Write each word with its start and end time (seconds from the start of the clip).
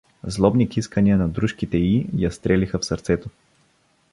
Злобни 0.23 0.69
кискания 0.69 1.17
на 1.17 1.27
дружките 1.27 1.77
й 1.77 2.07
я 2.13 2.31
стрелиха 2.31 2.79
в 2.79 2.85
сърцето. 2.85 3.29